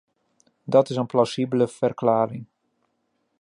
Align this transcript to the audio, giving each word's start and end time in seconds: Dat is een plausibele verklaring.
Dat 0.63 0.89
is 0.89 0.95
een 0.95 1.05
plausibele 1.05 1.67
verklaring. 1.67 2.45